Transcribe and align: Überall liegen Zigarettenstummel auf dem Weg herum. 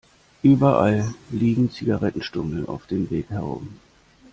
Überall 0.41 1.13
liegen 1.29 1.69
Zigarettenstummel 1.69 2.65
auf 2.65 2.87
dem 2.87 3.11
Weg 3.11 3.29
herum. 3.29 3.79